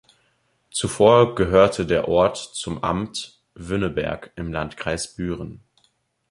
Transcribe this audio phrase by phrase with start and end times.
[0.71, 5.59] Zuvor gehörte der Ort zum Amt Wünnenberg im Landkreis Büren.